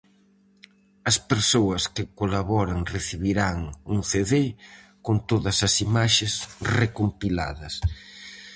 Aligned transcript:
As 1.09 1.17
persoas 1.31 1.83
que 1.95 2.03
colaboren 2.19 2.79
recibirán 2.95 3.57
un 3.93 3.99
cedé 4.11 4.45
con 5.05 5.15
todas 5.29 5.57
as 5.67 5.73
imaxes 5.87 6.33
recompiladas. 6.79 7.73